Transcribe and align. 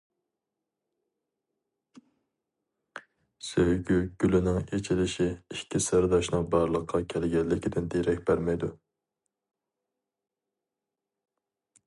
سۆيگۈ 3.49 3.97
گۈلىنىڭ 4.23 4.57
ئېچىلىشى 4.61 5.27
ئىككى 5.57 5.83
سىرداشنىڭ 5.89 6.47
بارلىققا 6.55 7.01
كەلگەنلىكىدىن 7.13 7.93
دېرەك 7.95 8.27
بەرمەيدۇ. 8.31 8.71